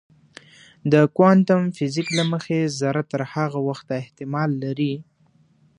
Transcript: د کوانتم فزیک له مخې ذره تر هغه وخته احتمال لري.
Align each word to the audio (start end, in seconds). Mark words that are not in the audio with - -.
د 0.91 0.93
کوانتم 1.15 1.61
فزیک 1.75 2.07
له 2.17 2.23
مخې 2.31 2.59
ذره 2.79 3.01
تر 3.11 3.21
هغه 3.33 3.59
وخته 3.69 3.93
احتمال 4.01 4.49
لري. 4.63 4.93